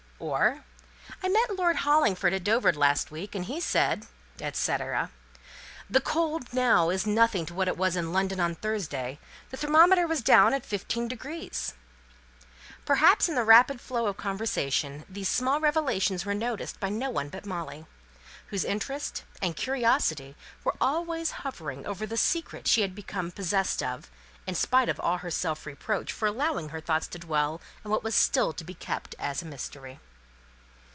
[0.23, 0.65] Or,
[1.23, 4.05] "I met Lord Hollingford at Dover last week, and he said,"
[4.53, 4.77] &c.
[5.89, 9.17] "The cold now is nothing to what it was in London on Thursday
[9.49, 11.09] the thermometer was down at 15."
[12.85, 17.29] Perhaps, in the rapid flow of conversation, these small revelations were noticed by no one
[17.29, 17.87] but Molly;
[18.49, 24.11] whose interest and curiosity were always hovering over the secret she had become possessed of,
[24.45, 28.03] in spite of all her self reproach for allowing her thoughts to dwell on what
[28.03, 29.99] was still to be kept as a mystery.